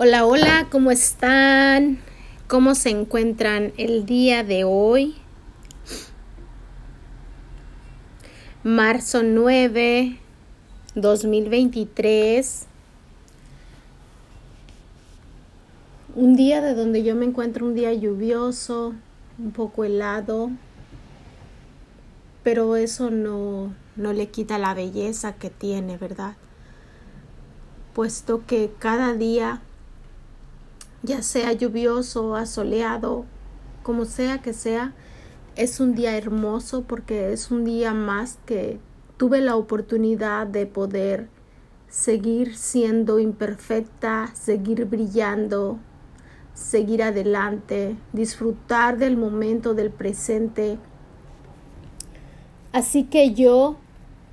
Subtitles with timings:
[0.00, 1.98] Hola, hola, ¿cómo están?
[2.46, 5.16] ¿Cómo se encuentran el día de hoy?
[8.62, 10.20] Marzo 9,
[10.94, 12.66] 2023.
[16.14, 18.94] Un día de donde yo me encuentro un día lluvioso,
[19.36, 20.52] un poco helado,
[22.44, 26.36] pero eso no, no le quita la belleza que tiene, ¿verdad?
[27.94, 29.60] Puesto que cada día
[31.02, 33.24] ya sea lluvioso, asoleado,
[33.82, 34.94] como sea que sea,
[35.56, 38.78] es un día hermoso porque es un día más que
[39.16, 41.28] tuve la oportunidad de poder
[41.88, 45.78] seguir siendo imperfecta, seguir brillando,
[46.54, 50.78] seguir adelante, disfrutar del momento, del presente.
[52.72, 53.78] Así que yo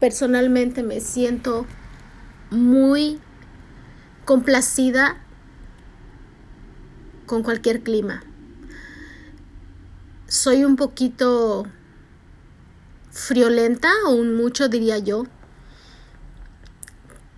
[0.00, 1.66] personalmente me siento
[2.50, 3.20] muy
[4.24, 5.21] complacida
[7.32, 8.22] con cualquier clima.
[10.28, 11.66] Soy un poquito
[13.10, 15.24] friolenta o un mucho diría yo.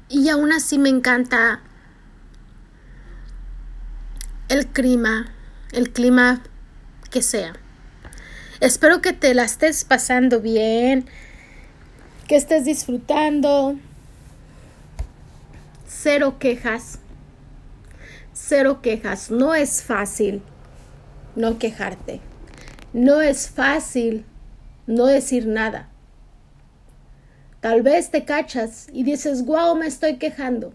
[0.08, 1.60] Y aún así me encanta
[4.48, 5.32] el clima,
[5.70, 6.42] el clima
[7.12, 7.52] que sea.
[8.58, 11.06] Espero que te la estés pasando bien,
[12.26, 13.76] que estés disfrutando.
[15.86, 16.98] Cero quejas
[18.34, 19.30] cero quejas.
[19.30, 20.42] No es fácil
[21.36, 22.20] no quejarte.
[22.92, 24.26] No es fácil
[24.86, 25.88] no decir nada.
[27.60, 30.74] Tal vez te cachas y dices, wow, me estoy quejando.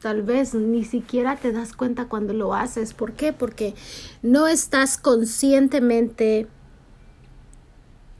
[0.00, 2.94] Tal vez ni siquiera te das cuenta cuando lo haces.
[2.94, 3.32] ¿Por qué?
[3.32, 3.74] Porque
[4.22, 6.46] no estás conscientemente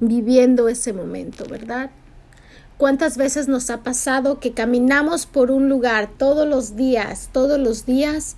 [0.00, 1.90] viviendo ese momento, ¿verdad?
[2.80, 7.84] ¿Cuántas veces nos ha pasado que caminamos por un lugar todos los días, todos los
[7.84, 8.36] días,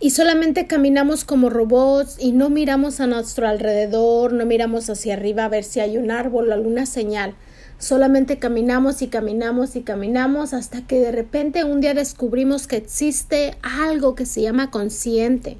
[0.00, 5.44] y solamente caminamos como robots y no miramos a nuestro alrededor, no miramos hacia arriba
[5.44, 7.36] a ver si hay un árbol alguna señal?
[7.78, 13.56] Solamente caminamos y caminamos y caminamos hasta que de repente un día descubrimos que existe
[13.62, 15.58] algo que se llama consciente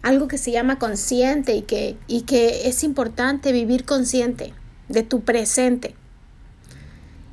[0.00, 4.54] algo que se llama consciente y que, y que es importante vivir consciente
[4.88, 5.94] de tu presente.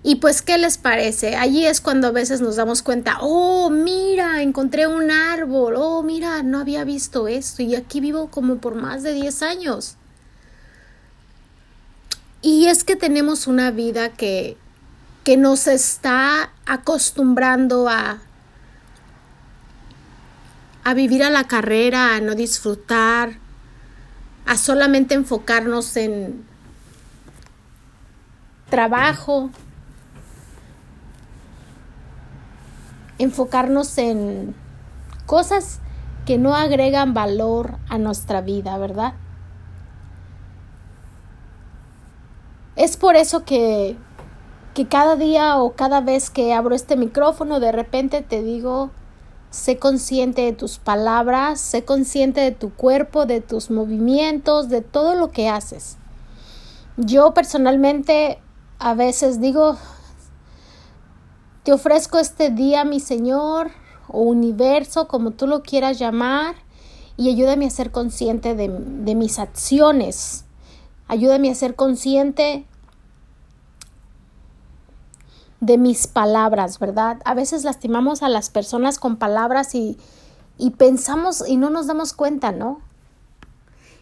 [0.05, 1.37] Y pues, ¿qué les parece?
[1.37, 6.43] Allí es cuando a veces nos damos cuenta, oh, mira, encontré un árbol, oh, mira,
[6.43, 9.95] no había visto esto y aquí vivo como por más de 10 años.
[12.41, 14.57] Y es que tenemos una vida que,
[15.23, 18.19] que nos está acostumbrando a,
[20.83, 23.37] a vivir a la carrera, a no disfrutar,
[24.45, 26.43] a solamente enfocarnos en,
[28.73, 29.51] trabajo,
[33.19, 34.55] enfocarnos en
[35.27, 35.79] cosas
[36.25, 39.13] que no agregan valor a nuestra vida, ¿verdad?
[42.75, 43.95] Es por eso que,
[44.73, 48.89] que cada día o cada vez que abro este micrófono, de repente te digo,
[49.51, 55.13] sé consciente de tus palabras, sé consciente de tu cuerpo, de tus movimientos, de todo
[55.13, 55.97] lo que haces.
[56.97, 58.39] Yo personalmente
[58.83, 59.77] a veces digo,
[61.63, 63.71] te ofrezco este día, mi Señor,
[64.09, 66.55] o universo, como tú lo quieras llamar,
[67.15, 70.43] y ayúdame a ser consciente de, de mis acciones.
[71.07, 72.65] Ayúdame a ser consciente
[75.61, 77.21] de mis palabras, ¿verdad?
[77.23, 79.97] A veces lastimamos a las personas con palabras y,
[80.57, 82.81] y pensamos y no nos damos cuenta, ¿no?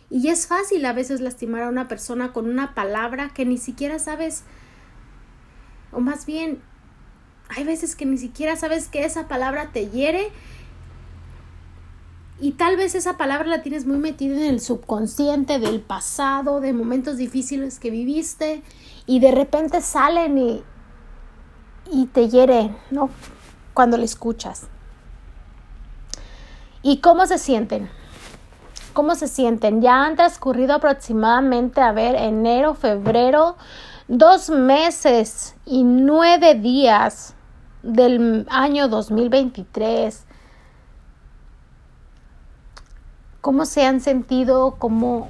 [0.09, 3.99] Y es fácil a veces lastimar a una persona con una palabra que ni siquiera
[3.99, 4.43] sabes
[5.91, 6.61] o más bien,
[7.49, 10.31] hay veces que ni siquiera sabes que esa palabra te hiere
[12.39, 16.73] y tal vez esa palabra la tienes muy metida en el subconsciente del pasado, de
[16.73, 18.63] momentos difíciles que viviste
[19.05, 20.63] y de repente salen y,
[21.91, 23.09] y te hieren, ¿no?
[23.73, 24.67] Cuando le escuchas.
[26.81, 27.89] ¿Y cómo se sienten?
[28.93, 29.81] ¿Cómo se sienten?
[29.81, 33.55] Ya han transcurrido aproximadamente, a ver, enero, febrero,
[34.11, 37.33] dos meses y nueve días
[37.81, 40.25] del año 2023.
[43.39, 44.75] ¿Cómo se han sentido?
[44.79, 45.29] ¿Cómo,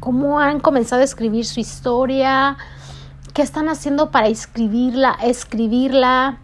[0.00, 2.58] cómo han comenzado a escribir su historia?
[3.32, 5.16] ¿Qué están haciendo para escribirla?
[5.22, 6.40] escribirla?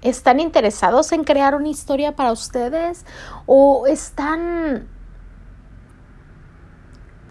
[0.00, 3.04] ¿Están interesados en crear una historia para ustedes?
[3.44, 4.88] ¿O están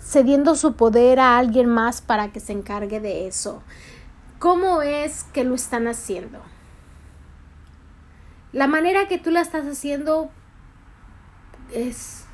[0.07, 3.62] cediendo su poder a alguien más para que se encargue de eso.
[4.39, 6.39] ¿Cómo es que lo están haciendo?
[8.57, 10.31] la manera que tú la estás haciendo
[11.71, 12.25] es,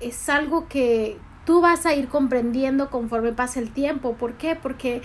[0.00, 4.14] es algo que tú vas a ir comprendiendo conforme pase el tiempo.
[4.14, 4.54] ¿Por qué?
[4.54, 5.02] Porque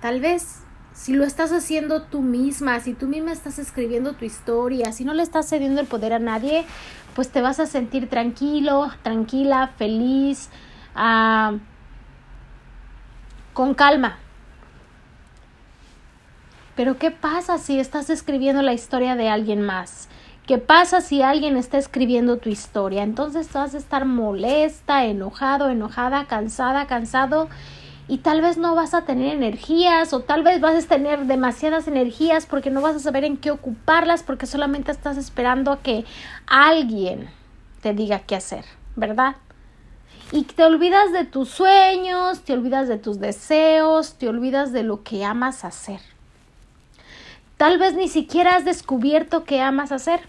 [0.00, 0.60] tal vez
[0.98, 5.14] si lo estás haciendo tú misma, si tú misma estás escribiendo tu historia, si no
[5.14, 6.64] le estás cediendo el poder a nadie,
[7.14, 10.50] pues te vas a sentir tranquilo, tranquila, feliz,
[10.96, 11.54] ah,
[13.54, 14.18] con calma.
[16.74, 20.08] Pero ¿qué pasa si estás escribiendo la historia de alguien más?
[20.48, 23.04] ¿Qué pasa si alguien está escribiendo tu historia?
[23.04, 27.48] Entonces vas a estar molesta, enojado, enojada, cansada, cansado
[28.08, 31.86] y tal vez no vas a tener energías o tal vez vas a tener demasiadas
[31.86, 36.06] energías porque no vas a saber en qué ocuparlas porque solamente estás esperando a que
[36.46, 37.28] alguien
[37.82, 38.64] te diga qué hacer,
[38.96, 39.36] ¿verdad?
[40.32, 45.02] Y te olvidas de tus sueños, te olvidas de tus deseos, te olvidas de lo
[45.02, 46.00] que amas hacer.
[47.58, 50.20] Tal vez ni siquiera has descubierto qué amas hacer.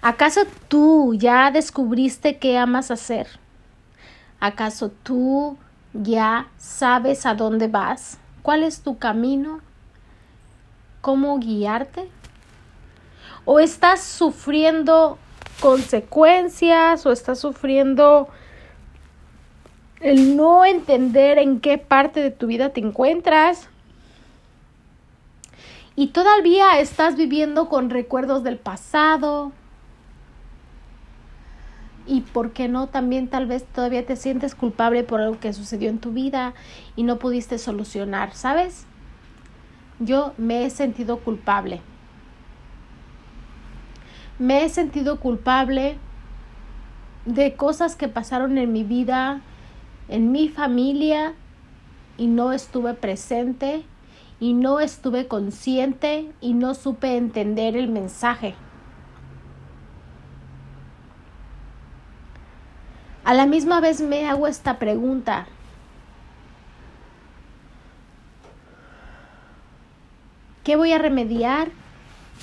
[0.00, 3.26] ¿Acaso tú ya descubriste qué amas hacer?
[4.46, 5.56] ¿Acaso tú
[5.92, 8.18] ya sabes a dónde vas?
[8.42, 9.60] ¿Cuál es tu camino?
[11.00, 12.08] ¿Cómo guiarte?
[13.44, 15.18] ¿O estás sufriendo
[15.58, 18.28] consecuencias o estás sufriendo
[19.98, 23.68] el no entender en qué parte de tu vida te encuentras?
[25.96, 29.50] Y todavía estás viviendo con recuerdos del pasado,
[32.06, 35.90] y por qué no también tal vez todavía te sientes culpable por algo que sucedió
[35.90, 36.54] en tu vida
[36.94, 38.86] y no pudiste solucionar, ¿sabes?
[39.98, 41.80] Yo me he sentido culpable.
[44.38, 45.96] Me he sentido culpable
[47.24, 49.40] de cosas que pasaron en mi vida,
[50.08, 51.34] en mi familia
[52.18, 53.84] y no estuve presente
[54.38, 58.54] y no estuve consciente y no supe entender el mensaje.
[63.26, 65.48] A la misma vez me hago esta pregunta.
[70.62, 71.70] ¿Qué voy a remediar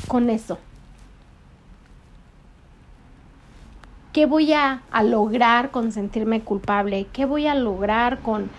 [0.10, 0.60] con eso?
[4.12, 7.08] ¿Qué voy a, lograr con sentirme culpable?
[7.14, 8.50] ¿Qué voy a lograr con,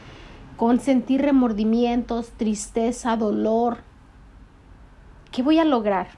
[0.56, 3.80] con sentir remordimientos, tristeza, dolor?
[5.30, 6.08] ¿Qué voy a lograr?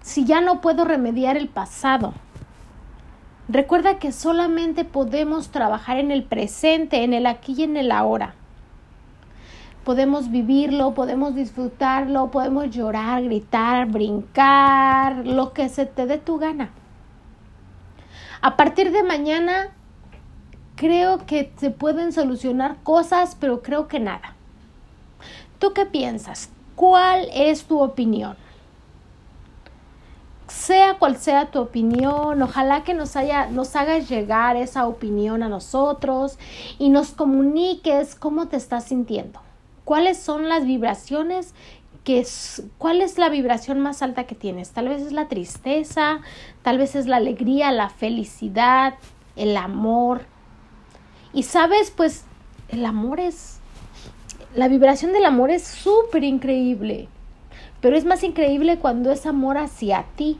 [0.00, 2.14] Si ya no puedo remediar el pasado,
[3.48, 8.34] Recuerda que solamente podemos trabajar en el presente, en el aquí y en el ahora.
[9.84, 16.70] Podemos vivirlo, podemos disfrutarlo, podemos llorar, gritar, brincar, lo que se te dé tu gana.
[18.42, 19.68] A partir de mañana
[20.76, 24.34] creo que se pueden solucionar cosas, pero creo que nada.
[25.58, 26.50] ¿Tú qué piensas?
[26.76, 28.36] ¿Cuál es tu opinión?
[30.48, 35.48] Sea cual sea tu opinión, ojalá que nos, haya, nos hagas llegar esa opinión a
[35.48, 36.38] nosotros
[36.78, 39.40] y nos comuniques cómo te estás sintiendo.
[39.84, 41.54] ¿Cuáles son las vibraciones
[42.04, 42.26] que
[42.78, 44.70] cuál es la vibración más alta que tienes?
[44.70, 46.20] Tal vez es la tristeza,
[46.62, 48.94] tal vez es la alegría, la felicidad,
[49.36, 50.22] el amor.
[51.32, 52.24] Y sabes, pues
[52.68, 53.58] el amor es
[54.54, 57.08] la vibración del amor es súper increíble.
[57.80, 60.38] Pero es más increíble cuando es amor hacia ti.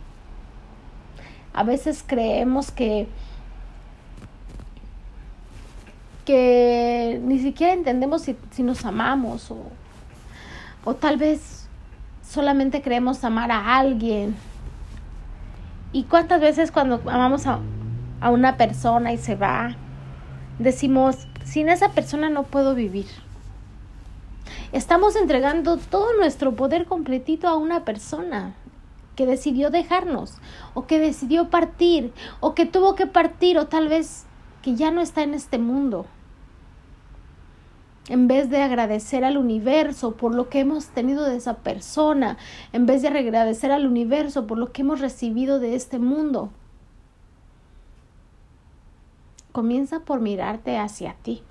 [1.53, 3.09] A veces creemos que
[6.25, 9.57] que ni siquiera entendemos si, si nos amamos o,
[10.85, 11.71] o tal vez
[12.23, 14.37] solamente creemos amar a alguien.
[15.91, 17.61] ¿Y cuántas veces cuando amamos a,
[18.21, 19.77] a una persona y se va,
[20.59, 23.07] decimos, sin esa persona no puedo vivir?
[24.71, 28.55] Estamos entregando todo nuestro poder completito a una persona
[29.17, 30.37] que decidió dejarnos
[30.75, 34.27] o que decidió partir o que tuvo que partir o tal vez
[34.61, 36.05] que ya no está en este mundo.
[38.11, 42.37] En vez de agradecer al universo por lo que hemos tenido de esa persona,
[42.75, 46.51] en vez de agradecer al universo por lo que hemos recibido de este mundo,
[49.53, 51.43] comienza por mirarte hacia ti.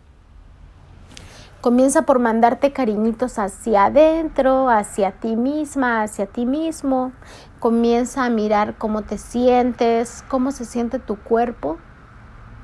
[1.62, 7.14] Comienza por mandarte cariñitos hacia adentro, hacia ti misma, hacia ti mismo.
[7.60, 11.78] Comienza a mirar cómo te sientes, cómo se siente tu cuerpo,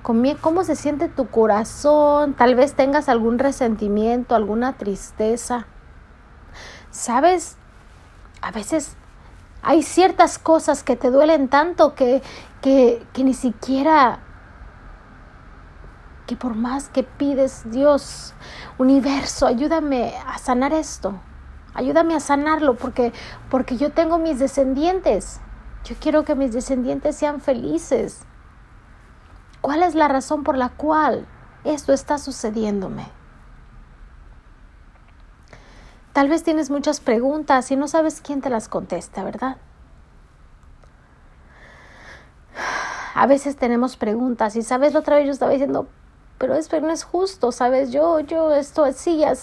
[0.03, 2.35] cómo se siente tu corazón.
[2.35, 5.65] Tal vez tengas algún resentimiento, alguna tristeza.
[6.91, 7.57] ¿Sabes?
[8.41, 8.95] A veces
[9.63, 12.21] hay ciertas cosas que te duelen tanto que,
[12.61, 14.19] que, que ni siquiera
[16.25, 18.33] que por más que pides, Dios,
[18.77, 21.19] universo, ayúdame a sanar esto.
[21.73, 23.11] Ayúdame a sanarlo porque,
[23.49, 25.41] porque yo tengo mis descendientes.
[25.83, 28.25] Yo quiero que mis descendientes sean felices.
[29.61, 31.25] ¿Cuál es la razón por la cual
[31.63, 33.07] esto está sucediéndome?
[36.13, 39.57] Tal vez tienes muchas preguntas y no sabes quién te las contesta, ¿verdad?
[43.15, 45.87] A veces tenemos preguntas y sabes, la otra vez yo estaba diciendo,
[46.37, 47.91] pero esto no es justo, ¿sabes?
[47.91, 49.33] Yo, yo, esto así, ya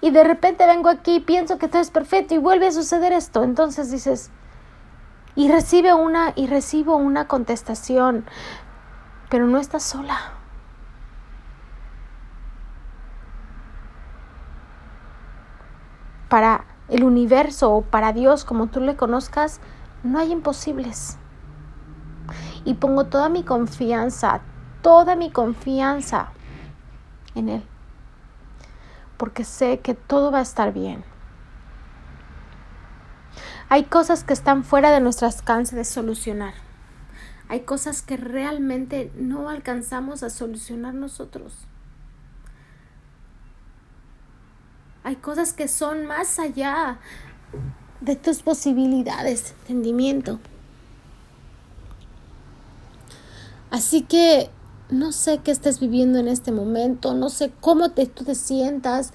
[0.00, 3.12] y de repente vengo aquí y pienso que todo es perfecto y vuelve a suceder
[3.12, 3.42] esto.
[3.42, 4.30] Entonces dices,
[5.34, 8.24] y recibe una, y recibo una contestación,
[9.30, 10.32] pero no estás sola.
[16.28, 19.60] Para el universo o para Dios, como tú le conozcas,
[20.02, 21.18] no hay imposibles.
[22.64, 24.40] Y pongo toda mi confianza,
[24.82, 26.32] toda mi confianza
[27.34, 27.62] en Él.
[29.16, 31.04] Porque sé que todo va a estar bien.
[33.68, 36.52] Hay cosas que están fuera de nuestro alcance de solucionar.
[37.48, 41.54] Hay cosas que realmente no alcanzamos a solucionar nosotros.
[45.04, 46.98] Hay cosas que son más allá
[48.00, 50.38] de tus posibilidades de entendimiento.
[53.70, 54.50] Así que
[54.92, 59.12] no sé qué estés viviendo en este momento, no sé cómo te, tú te sientas,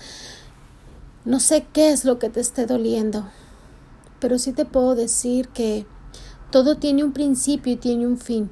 [1.23, 3.27] no sé qué es lo que te esté doliendo,
[4.19, 5.85] pero sí te puedo decir que
[6.51, 8.49] todo tiene un principio y tiene un fin.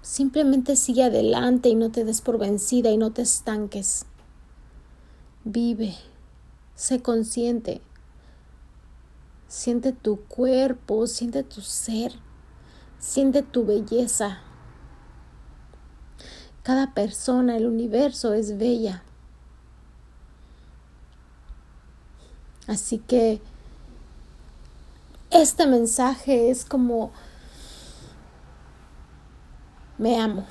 [0.00, 4.06] Simplemente sigue adelante y no te des por vencida y no te estanques.
[5.44, 5.94] Vive,
[6.74, 7.80] sé consciente,
[9.48, 12.12] siente tu cuerpo, siente tu ser.
[13.00, 14.40] Siente tu belleza.
[16.62, 19.02] Cada persona, el universo es bella.
[22.66, 23.40] Así que
[25.30, 27.10] este mensaje es como
[29.96, 30.44] me amo.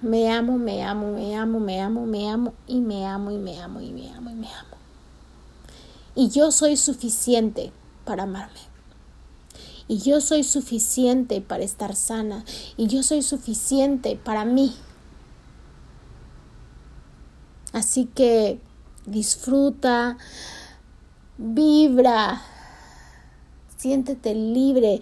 [0.00, 3.60] Me amo, me amo, me amo, me amo, me amo y me amo y me
[3.60, 4.76] amo y me amo y me amo.
[6.14, 7.70] Y yo soy suficiente
[8.06, 8.69] para amarme
[9.90, 12.44] y yo soy suficiente para estar sana
[12.76, 14.72] y yo soy suficiente para mí.
[17.72, 18.60] Así que
[19.04, 20.16] disfruta,
[21.38, 22.40] vibra,
[23.78, 25.00] siéntete libre,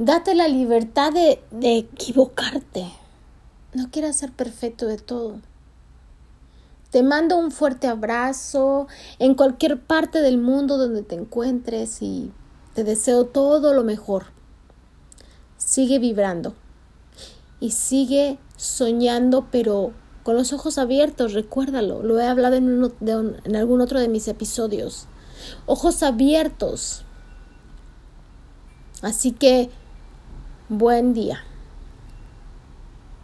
[0.00, 2.90] date la libertad de, de equivocarte.
[3.72, 5.38] No quieras ser perfecto de todo.
[6.90, 8.88] Te mando un fuerte abrazo
[9.20, 12.32] en cualquier parte del mundo donde te encuentres y
[12.74, 14.26] te deseo todo lo mejor.
[15.56, 16.54] Sigue vibrando
[17.60, 24.00] y sigue soñando, pero con los ojos abiertos, recuérdalo, lo he hablado en, algún otro
[24.00, 25.06] de mis episodios.
[25.66, 27.04] Ojos abiertos.
[29.02, 29.70] Así que,
[30.68, 31.44] buen día.